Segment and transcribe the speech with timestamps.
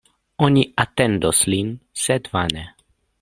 [0.45, 1.69] Oni atendos lin,
[2.05, 2.65] sed vane.